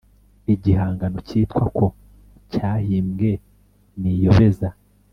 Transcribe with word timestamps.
igihangano 0.53 1.17
cyitwa 1.27 1.63
ko 1.77 1.85
cyahimbwe 2.51 3.29
n 4.01 4.03
iyobeza 4.13 4.69